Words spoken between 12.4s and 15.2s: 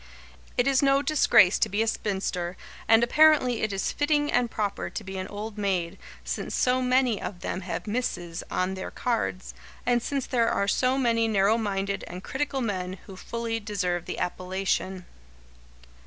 men who fully deserve the appellation.